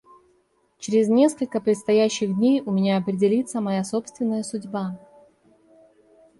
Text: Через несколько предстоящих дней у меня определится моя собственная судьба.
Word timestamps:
Через 0.79 1.09
несколько 1.09 1.61
предстоящих 1.61 2.35
дней 2.35 2.63
у 2.65 2.71
меня 2.71 2.97
определится 2.97 3.61
моя 3.61 3.83
собственная 3.83 4.41
судьба. 4.41 4.97